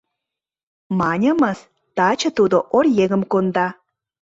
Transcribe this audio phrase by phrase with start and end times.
[0.99, 1.59] Маньымыс:
[1.95, 3.67] таче тудо оръеҥым конда.